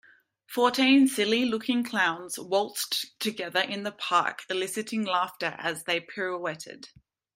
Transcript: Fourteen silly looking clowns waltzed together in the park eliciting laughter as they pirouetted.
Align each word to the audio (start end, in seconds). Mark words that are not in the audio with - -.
Fourteen 0.47 1.07
silly 1.07 1.45
looking 1.45 1.83
clowns 1.83 2.39
waltzed 2.39 3.19
together 3.19 3.59
in 3.59 3.83
the 3.83 3.91
park 3.91 4.45
eliciting 4.49 5.03
laughter 5.05 5.53
as 5.59 5.83
they 5.83 5.99
pirouetted. 5.99 6.89